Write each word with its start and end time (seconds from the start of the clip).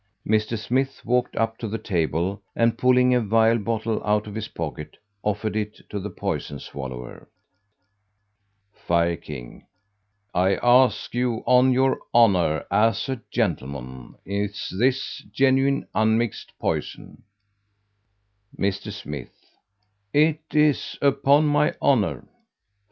Mr. 0.27 0.57
Smith, 0.57 0.99
walked 1.05 1.35
up 1.35 1.59
to 1.59 1.67
the 1.67 1.77
table, 1.77 2.41
and 2.55 2.75
pulling 2.75 3.13
a 3.13 3.21
vial 3.21 3.59
bottle 3.59 4.03
out 4.03 4.25
of 4.25 4.33
his 4.33 4.47
pocket, 4.47 4.97
offered 5.21 5.55
it 5.55 5.79
to 5.91 5.99
the 5.99 6.09
poison 6.09 6.57
swallower. 6.59 7.29
Fire 8.73 9.15
king 9.15 9.67
"I 10.33 10.55
ask 10.55 11.13
you, 11.13 11.43
on 11.45 11.71
your 11.71 11.99
honor 12.15 12.65
as 12.71 13.07
a 13.09 13.21
gentleman, 13.29 14.15
is 14.25 14.73
this 14.75 15.23
genuine 15.31 15.87
unmixed 15.93 16.53
poison?" 16.57 17.21
Mr. 18.57 18.91
Smith 18.91 19.51
"It 20.13 20.41
is, 20.51 20.97
upon 20.99 21.45
my 21.45 21.75
honor." 21.79 22.27